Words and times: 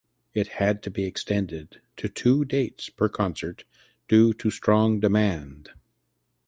It 0.33 0.47
had 0.57 0.81
to 0.81 0.89
be 0.89 1.03
extended 1.03 1.79
to 1.97 2.09
two 2.09 2.43
dates 2.43 2.89
per 2.89 3.07
concert 3.07 3.65
due 4.07 4.33
to 4.33 4.49
strong 4.49 4.99
demand. 4.99 5.69